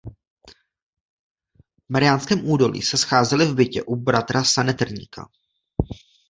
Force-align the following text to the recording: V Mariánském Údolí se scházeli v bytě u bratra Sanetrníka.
V 1.77 1.89
Mariánském 1.89 2.49
Údolí 2.49 2.81
se 2.81 2.97
scházeli 2.97 3.45
v 3.45 3.55
bytě 3.55 3.83
u 3.83 3.95
bratra 3.95 4.43
Sanetrníka. 4.43 5.27